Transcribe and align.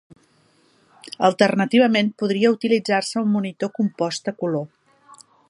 Alternativament, 1.29 2.09
podria 2.23 2.51
utilitzar-se 2.57 3.23
un 3.25 3.31
monitor 3.37 3.73
compost 3.81 4.33
a 4.33 4.35
color. 4.43 4.69